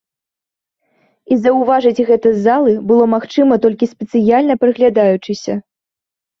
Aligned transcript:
І 1.35 1.37
заўважыць 1.43 2.05
гэта 2.09 2.33
з 2.33 2.39
залы 2.47 2.71
было 2.93 3.05
магчыма 3.15 3.53
толькі 3.69 3.93
спецыяльна 3.95 4.53
прыглядаючыся. 4.67 5.53